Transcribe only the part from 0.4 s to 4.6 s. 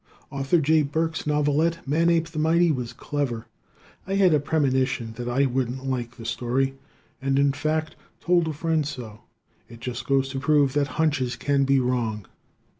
J. Burks' novelette, "Manape the Mighty," was clever. I had a